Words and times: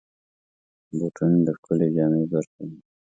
بوټونه 0.97 1.37
د 1.47 1.49
ښکلې 1.57 1.87
جامې 1.95 2.23
برخه 2.31 2.59
وي. 2.67 2.79